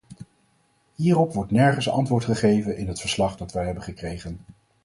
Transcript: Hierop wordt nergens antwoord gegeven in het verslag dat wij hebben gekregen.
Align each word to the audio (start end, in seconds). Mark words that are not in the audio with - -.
Hierop 0.95 1.33
wordt 1.33 1.51
nergens 1.51 1.89
antwoord 1.89 2.25
gegeven 2.25 2.77
in 2.77 2.87
het 2.87 2.99
verslag 2.99 3.35
dat 3.37 3.51
wij 3.53 3.65
hebben 3.65 3.83
gekregen. 3.83 4.39